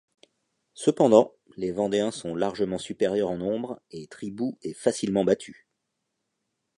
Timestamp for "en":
3.29-3.37